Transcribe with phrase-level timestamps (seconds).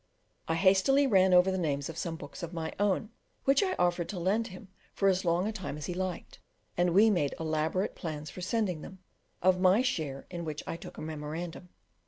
[0.47, 3.11] I hastily ran over the names of some books of my own,
[3.43, 6.39] which I offered to lend him for as long a time as he liked:
[6.75, 8.97] and we made elaborate plans for sending them,
[9.43, 11.69] of my share in which I took a memorandum.